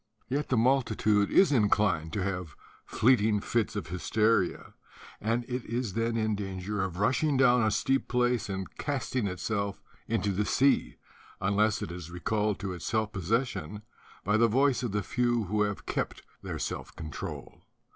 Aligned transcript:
Yet 0.27 0.49
the 0.49 0.57
multitude 0.57 1.29
is 1.29 1.51
inclined 1.51 2.11
to 2.13 2.23
have 2.23 2.55
fleeting 2.87 3.39
fits 3.39 3.75
of 3.75 3.89
hys 3.89 4.09
teria; 4.09 4.73
and 5.21 5.43
it 5.43 5.63
is 5.65 5.93
then 5.93 6.17
in 6.17 6.33
danger 6.33 6.81
of 6.83 6.97
rushing 6.97 7.37
down 7.37 7.61
a 7.61 7.69
steep 7.69 8.07
place 8.07 8.49
and 8.49 8.67
casting 8.79 9.27
itself 9.27 9.83
into 10.07 10.31
the 10.31 10.43
sea, 10.43 10.95
unless 11.39 11.83
it 11.83 11.91
is 11.91 12.09
recalled 12.09 12.57
to 12.61 12.73
its 12.73 12.85
self 12.85 13.11
possession 13.11 13.83
by 14.23 14.37
the 14.37 14.47
voice 14.47 14.81
of 14.81 14.91
the 14.91 15.03
few 15.03 15.43
who 15.43 15.61
have 15.61 15.85
kept 15.85 16.23
their 16.41 16.57
self 16.57 16.95
control. 16.95 17.61